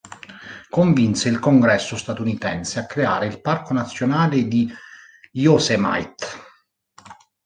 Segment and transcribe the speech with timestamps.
[0.71, 4.67] Convinse il Congresso statunitense a creare il Parco nazionale di
[5.33, 6.25] Yosemite.